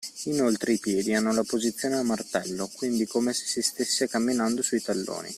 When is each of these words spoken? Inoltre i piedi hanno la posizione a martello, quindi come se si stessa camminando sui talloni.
Inoltre 0.23 0.73
i 0.73 0.79
piedi 0.79 1.13
hanno 1.13 1.31
la 1.31 1.43
posizione 1.43 1.95
a 1.95 2.01
martello, 2.01 2.67
quindi 2.73 3.05
come 3.05 3.33
se 3.33 3.45
si 3.45 3.61
stessa 3.61 4.07
camminando 4.07 4.63
sui 4.63 4.81
talloni. 4.81 5.29